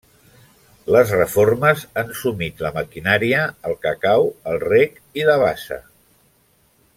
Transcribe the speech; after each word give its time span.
Les 0.93 1.11
reformes 1.17 1.83
han 2.03 2.09
sumit 2.21 2.63
la 2.67 2.71
maquinària, 2.79 3.43
el 3.71 3.77
cacau, 3.87 4.27
el 4.53 4.59
rec 4.67 4.99
i 5.23 5.29
la 5.31 5.37
bassa. 5.47 5.79